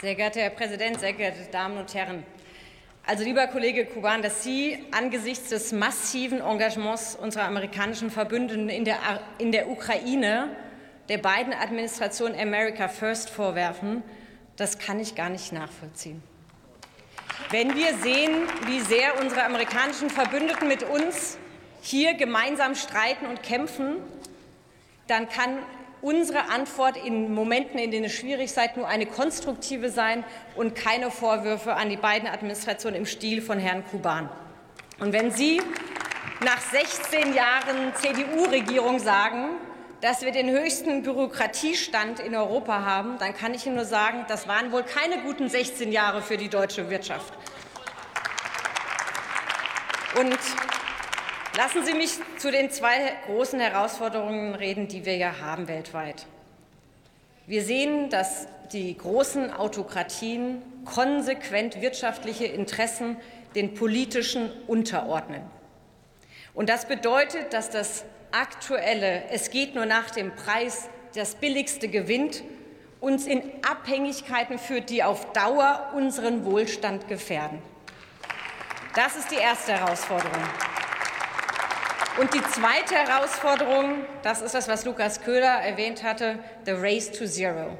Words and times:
Sehr 0.00 0.14
geehrter 0.14 0.40
Herr 0.42 0.50
Präsident, 0.50 1.00
sehr 1.00 1.14
geehrte 1.14 1.50
Damen 1.50 1.78
und 1.78 1.94
Herren! 1.94 2.22
Also, 3.06 3.24
lieber 3.24 3.46
Kollege 3.46 3.86
Kuban, 3.86 4.20
dass 4.20 4.42
Sie 4.42 4.84
angesichts 4.90 5.48
des 5.48 5.72
massiven 5.72 6.42
Engagements 6.42 7.16
unserer 7.16 7.44
amerikanischen 7.44 8.10
Verbündeten 8.10 8.68
in 8.68 8.84
der, 8.84 8.98
in 9.38 9.52
der 9.52 9.70
Ukraine 9.70 10.54
der 11.08 11.16
beiden 11.16 11.54
Administrationen 11.54 12.38
America 12.38 12.88
First 12.88 13.30
vorwerfen, 13.30 14.02
das 14.56 14.78
kann 14.78 15.00
ich 15.00 15.14
gar 15.14 15.30
nicht 15.30 15.52
nachvollziehen. 15.52 16.22
Wenn 17.50 17.74
wir 17.74 17.96
sehen, 17.96 18.42
wie 18.66 18.80
sehr 18.80 19.18
unsere 19.18 19.44
amerikanischen 19.44 20.10
Verbündeten 20.10 20.68
mit 20.68 20.82
uns 20.82 21.38
hier 21.80 22.12
gemeinsam 22.12 22.74
streiten 22.74 23.24
und 23.24 23.42
kämpfen, 23.42 23.96
dann 25.06 25.26
kann 25.30 25.56
unsere 26.06 26.48
Antwort 26.50 26.96
in 26.96 27.34
Momenten, 27.34 27.80
in 27.80 27.90
denen 27.90 28.04
es 28.04 28.12
schwierig 28.12 28.52
seid, 28.52 28.76
nur 28.76 28.86
eine 28.86 29.06
konstruktive 29.06 29.90
sein 29.90 30.22
und 30.54 30.76
keine 30.76 31.10
Vorwürfe 31.10 31.74
an 31.74 31.90
die 31.90 31.96
beiden 31.96 32.28
Administrationen 32.28 33.00
im 33.00 33.06
Stil 33.06 33.42
von 33.42 33.58
Herrn 33.58 33.84
Kuban. 33.90 34.28
Und 35.00 35.12
wenn 35.12 35.32
Sie 35.32 35.60
nach 36.44 36.60
16 36.60 37.34
Jahren 37.34 37.92
CDU-Regierung 37.96 39.00
sagen, 39.00 39.56
dass 40.00 40.22
wir 40.22 40.30
den 40.30 40.48
höchsten 40.48 41.02
Bürokratiestand 41.02 42.20
in 42.20 42.36
Europa 42.36 42.84
haben, 42.84 43.18
dann 43.18 43.34
kann 43.34 43.52
ich 43.52 43.66
Ihnen 43.66 43.74
nur 43.74 43.84
sagen, 43.84 44.26
das 44.28 44.46
waren 44.46 44.70
wohl 44.70 44.84
keine 44.84 45.22
guten 45.22 45.48
16 45.48 45.90
Jahre 45.90 46.22
für 46.22 46.36
die 46.36 46.48
deutsche 46.48 46.88
Wirtschaft. 46.88 47.32
Und 50.20 50.38
lassen 51.56 51.84
Sie 51.84 51.94
mich 51.94 52.10
zu 52.38 52.50
den 52.50 52.70
zwei 52.70 53.12
großen 53.26 53.58
Herausforderungen 53.58 54.54
reden, 54.54 54.88
die 54.88 55.04
wir 55.04 55.16
ja 55.16 55.40
haben 55.40 55.68
weltweit. 55.68 56.26
Wir 57.46 57.62
sehen, 57.62 58.10
dass 58.10 58.46
die 58.72 58.96
großen 58.96 59.52
Autokratien 59.52 60.62
konsequent 60.84 61.80
wirtschaftliche 61.80 62.46
Interessen 62.46 63.16
den 63.54 63.74
politischen 63.74 64.50
unterordnen. 64.66 65.42
Und 66.54 66.68
das 66.68 66.86
bedeutet, 66.86 67.52
dass 67.52 67.70
das 67.70 68.04
aktuelle 68.32 69.24
Es 69.30 69.50
geht 69.50 69.74
nur 69.74 69.86
nach 69.86 70.10
dem 70.10 70.34
Preis, 70.34 70.88
das 71.14 71.36
billigste 71.36 71.88
gewinnt, 71.88 72.42
uns 73.00 73.26
in 73.26 73.42
Abhängigkeiten 73.66 74.58
führt, 74.58 74.90
die 74.90 75.02
auf 75.02 75.32
Dauer 75.32 75.92
unseren 75.94 76.44
Wohlstand 76.44 77.08
gefährden. 77.08 77.62
Das 78.94 79.16
ist 79.16 79.30
die 79.30 79.36
erste 79.36 79.72
Herausforderung. 79.72 80.42
Und 82.18 82.32
die 82.32 82.42
zweite 82.42 82.94
Herausforderung, 82.94 84.06
das 84.22 84.40
ist 84.40 84.54
das, 84.54 84.68
was 84.68 84.86
Lukas 84.86 85.20
Köhler 85.20 85.60
erwähnt 85.60 86.02
hatte, 86.02 86.38
the 86.64 86.72
race 86.72 87.10
to 87.10 87.26
zero. 87.26 87.76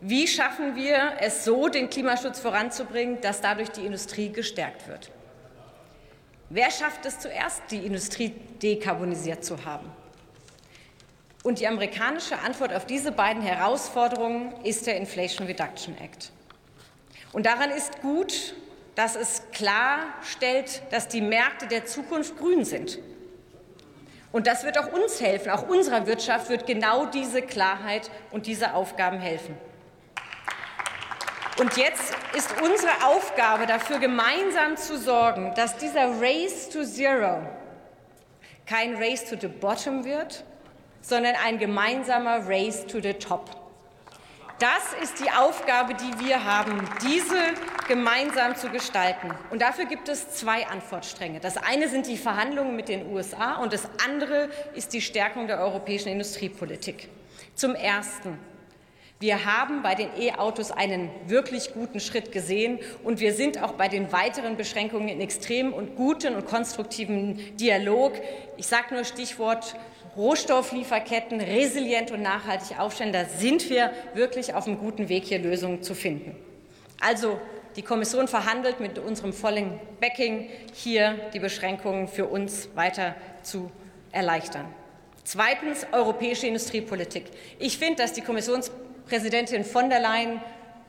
Wie 0.00 0.28
schaffen 0.28 0.76
wir 0.76 1.14
es 1.18 1.44
so, 1.44 1.68
den 1.68 1.90
Klimaschutz 1.90 2.38
voranzubringen, 2.38 3.20
dass 3.22 3.40
dadurch 3.40 3.70
die 3.70 3.84
Industrie 3.84 4.30
gestärkt 4.30 4.86
wird? 4.86 5.10
Wer 6.48 6.70
schafft 6.70 7.06
es 7.06 7.18
zuerst, 7.18 7.62
die 7.70 7.84
Industrie 7.84 8.28
dekarbonisiert 8.62 9.44
zu 9.44 9.64
haben? 9.64 9.90
Und 11.42 11.58
die 11.58 11.66
amerikanische 11.66 12.38
Antwort 12.38 12.72
auf 12.72 12.86
diese 12.86 13.10
beiden 13.10 13.42
Herausforderungen 13.42 14.54
ist 14.62 14.86
der 14.86 14.96
Inflation 14.96 15.46
Reduction 15.46 15.96
Act. 15.98 16.30
Und 17.32 17.46
daran 17.46 17.70
ist 17.70 18.00
gut, 18.00 18.54
dass 18.94 19.16
es 19.16 19.42
klarstellt, 19.50 20.82
dass 20.90 21.08
die 21.08 21.20
Märkte 21.20 21.66
der 21.66 21.84
Zukunft 21.84 22.36
grün 22.36 22.64
sind. 22.64 23.00
Und 24.32 24.46
das 24.46 24.64
wird 24.64 24.78
auch 24.78 24.92
uns 24.92 25.20
helfen, 25.20 25.50
auch 25.50 25.68
unserer 25.68 26.06
Wirtschaft 26.06 26.48
wird 26.48 26.66
genau 26.66 27.06
diese 27.06 27.42
Klarheit 27.42 28.10
und 28.32 28.46
diese 28.46 28.74
Aufgaben 28.74 29.18
helfen. 29.18 29.56
Und 31.58 31.76
jetzt 31.78 32.14
ist 32.36 32.50
unsere 32.60 33.06
Aufgabe 33.06 33.66
dafür, 33.66 33.98
gemeinsam 33.98 34.76
zu 34.76 34.98
sorgen, 34.98 35.54
dass 35.56 35.76
dieser 35.78 36.20
Race 36.20 36.68
to 36.68 36.84
Zero 36.84 37.46
kein 38.66 38.96
Race 38.96 39.24
to 39.24 39.36
the 39.40 39.48
Bottom 39.48 40.04
wird, 40.04 40.44
sondern 41.00 41.34
ein 41.46 41.58
gemeinsamer 41.58 42.46
Race 42.46 42.86
to 42.86 43.00
the 43.00 43.14
Top. 43.14 43.65
Das 44.58 44.94
ist 45.02 45.20
die 45.20 45.30
Aufgabe, 45.30 45.92
die 45.92 46.24
wir 46.24 46.44
haben, 46.44 46.88
diese 47.02 47.36
gemeinsam 47.88 48.56
zu 48.56 48.70
gestalten. 48.70 49.30
Und 49.50 49.60
dafür 49.60 49.84
gibt 49.84 50.08
es 50.08 50.30
zwei 50.30 50.66
Antwortstränge. 50.66 51.40
Das 51.40 51.58
eine 51.58 51.90
sind 51.90 52.06
die 52.06 52.16
Verhandlungen 52.16 52.74
mit 52.74 52.88
den 52.88 53.12
USA 53.12 53.56
und 53.56 53.74
das 53.74 53.86
andere 54.02 54.48
ist 54.74 54.94
die 54.94 55.02
Stärkung 55.02 55.46
der 55.46 55.60
europäischen 55.60 56.08
Industriepolitik. 56.08 57.10
Zum 57.54 57.74
Ersten. 57.74 58.38
Wir 59.20 59.44
haben 59.44 59.82
bei 59.82 59.94
den 59.94 60.08
E-Autos 60.18 60.70
einen 60.70 61.10
wirklich 61.26 61.74
guten 61.74 62.00
Schritt 62.00 62.32
gesehen, 62.32 62.78
und 63.04 63.20
wir 63.20 63.34
sind 63.34 63.62
auch 63.62 63.72
bei 63.72 63.88
den 63.88 64.10
weiteren 64.10 64.56
Beschränkungen 64.56 65.08
in 65.08 65.20
extremen 65.20 65.72
und 65.74 65.96
guten 65.96 66.34
und 66.34 66.46
konstruktiven 66.46 67.56
Dialog. 67.56 68.12
Ich 68.56 68.66
sage 68.66 68.94
nur 68.94 69.04
Stichwort 69.04 69.76
Rohstofflieferketten 70.16 71.40
resilient 71.40 72.10
und 72.10 72.22
nachhaltig 72.22 72.78
aufstellen. 72.78 73.12
Da 73.12 73.24
sind 73.26 73.68
wir 73.68 73.92
wirklich 74.14 74.54
auf 74.54 74.66
einem 74.66 74.78
guten 74.78 75.08
Weg, 75.08 75.24
hier 75.24 75.38
Lösungen 75.38 75.82
zu 75.82 75.94
finden. 75.94 76.36
Also 77.00 77.38
die 77.76 77.82
Kommission 77.82 78.26
verhandelt 78.26 78.80
mit 78.80 78.98
unserem 78.98 79.32
vollen 79.32 79.78
Backing, 80.00 80.48
hier 80.72 81.18
die 81.34 81.40
Beschränkungen 81.40 82.08
für 82.08 82.26
uns 82.26 82.70
weiter 82.74 83.14
zu 83.42 83.70
erleichtern. 84.12 84.66
Zweitens 85.24 85.86
europäische 85.92 86.46
Industriepolitik. 86.46 87.24
Ich 87.58 87.76
finde, 87.78 88.02
dass 88.02 88.12
die 88.12 88.22
Kommissions 88.22 88.70
Präsidentin 89.06 89.64
von 89.64 89.90
der 89.90 90.00
Leyen, 90.00 90.40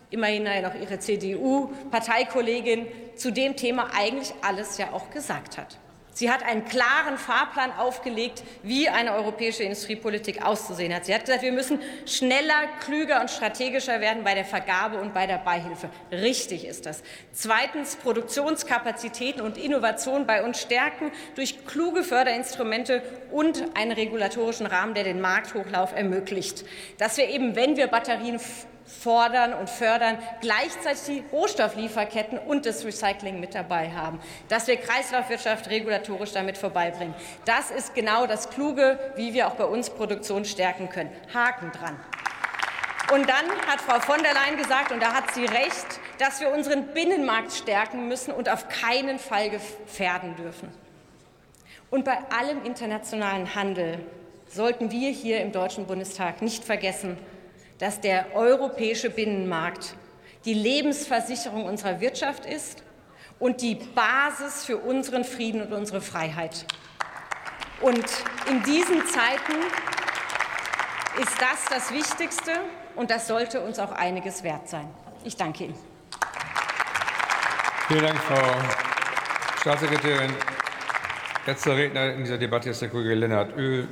immerhin 0.10 0.48
auch 0.66 0.76
ihre 0.76 1.00
CDU-Parteikollegin, 1.00 2.88
zu 3.16 3.32
dem 3.32 3.56
Thema 3.56 3.90
eigentlich 3.94 4.34
alles 4.42 4.78
ja 4.78 4.94
auch 4.94 5.10
gesagt 5.10 5.58
hat. 5.58 5.78
Sie 6.18 6.32
hat 6.32 6.42
einen 6.42 6.66
klaren 6.66 7.16
Fahrplan 7.16 7.72
aufgelegt, 7.74 8.42
wie 8.64 8.90
eine 8.90 9.14
europäische 9.14 9.62
Industriepolitik 9.62 10.44
auszusehen 10.44 10.92
hat. 10.92 11.06
Sie 11.06 11.14
hat 11.14 11.26
gesagt, 11.26 11.44
wir 11.44 11.52
müssen 11.52 11.80
schneller, 12.08 12.56
klüger 12.84 13.22
und 13.22 13.30
strategischer 13.30 14.02
werden 14.02 14.24
bei 14.24 14.34
der 14.34 14.44
Vergabe 14.44 14.98
und 14.98 15.14
bei 15.14 15.28
der 15.28 15.38
Beihilfe. 15.38 15.92
Richtig 16.12 16.66
ist 16.66 16.88
das. 16.88 17.04
Zweitens 17.34 17.98
Produktionskapazitäten 17.98 19.42
und 19.42 19.60
Innovation 19.60 20.26
bei 20.26 20.44
uns 20.44 20.60
stärken 20.60 21.12
durch 21.36 21.68
kluge 21.68 22.02
Förderinstrumente 22.02 23.04
und 23.32 23.64
einen 23.76 23.92
regulatorischen 23.92 24.66
Rahmen, 24.66 24.96
der 24.96 25.04
den 25.04 25.22
Markthochlauf 25.22 25.94
ermöglicht. 25.96 26.66
Dass 26.98 27.18
wir 27.18 27.30
eben, 27.30 27.56
wenn 27.56 27.78
wir 27.78 27.86
Batterien 27.86 28.40
fordern 28.88 29.54
und 29.54 29.70
fördern, 29.70 30.18
gleichzeitig 30.42 31.04
die 31.08 31.24
Rohstofflieferketten 31.32 32.40
und 32.40 32.66
das 32.66 32.86
Recycling 32.86 33.40
mit 33.40 33.54
dabei 33.54 33.92
haben, 33.92 34.20
dass 34.48 34.68
wir 34.68 34.78
Kreislaufwirtschaft 34.78 35.70
regulatorisch 35.70 36.07
damit 36.34 36.58
vorbeibringen. 36.58 37.14
Das 37.46 37.72
ist 37.72 37.94
genau 37.94 38.28
das 38.28 38.50
Kluge, 38.50 39.00
wie 39.16 39.34
wir 39.34 39.48
auch 39.48 39.56
bei 39.56 39.66
uns 39.66 39.90
Produktion 39.90 40.46
stärken 40.46 40.90
können. 40.90 41.12
Haken 41.34 41.72
dran. 41.72 41.98
Und 43.14 43.30
dann 43.30 43.50
hat 43.68 43.80
Frau 43.80 44.00
von 44.00 44.22
der 44.22 44.34
Leyen 44.34 44.58
gesagt, 44.58 44.92
und 44.92 45.02
da 45.02 45.14
hat 45.14 45.34
sie 45.34 45.46
recht, 45.46 46.00
dass 46.20 46.42
wir 46.42 46.52
unseren 46.52 46.88
Binnenmarkt 46.88 47.54
stärken 47.54 48.08
müssen 48.08 48.34
und 48.34 48.50
auf 48.50 48.68
keinen 48.68 49.18
Fall 49.18 49.50
gefährden 49.50 50.36
dürfen. 50.36 50.70
Und 51.90 52.04
bei 52.04 52.18
allem 52.38 52.66
internationalen 52.66 53.56
Handel 53.56 54.00
sollten 54.48 54.92
wir 54.92 55.10
hier 55.10 55.42
im 55.42 55.54
Deutschen 55.54 55.86
Bundestag 55.86 56.42
nicht 56.42 56.66
vergessen, 56.66 57.18
dass 57.80 58.02
der 58.02 58.36
europäische 58.36 59.10
Binnenmarkt 59.10 59.96
die 60.44 60.54
Lebensversicherung 60.54 61.66
unserer 61.66 62.02
Wirtschaft 62.02 62.46
ist 62.46 62.84
und 63.40 63.62
die 63.62 63.76
Basis 63.76 64.66
für 64.66 64.78
unseren 64.78 65.24
Frieden 65.24 65.62
und 65.62 65.74
unsere 65.74 66.02
Freiheit. 66.02 66.66
Und 67.82 68.06
in 68.50 68.64
diesen 68.64 69.06
Zeiten 69.06 69.54
ist 71.22 71.42
das 71.42 71.66
das 71.70 71.92
Wichtigste, 71.92 72.52
und 72.96 73.12
das 73.12 73.28
sollte 73.28 73.62
uns 73.62 73.78
auch 73.78 73.92
einiges 73.92 74.44
wert 74.44 74.68
sein. 74.68 74.90
Ich 75.24 75.36
danke 75.36 75.66
Ihnen. 75.66 75.76
Vielen 77.88 78.02
Dank, 78.02 78.18
Frau 78.18 78.42
Staatssekretärin. 79.62 80.34
Letzter 81.46 81.78
Redner 81.78 82.14
in 82.14 82.24
dieser 82.24 82.38
Debatte 82.38 82.72
ist 82.72 82.82
der 82.82 82.90
Kollege 82.90 83.14
Lennart 83.14 83.56
Oehl, 83.56 83.88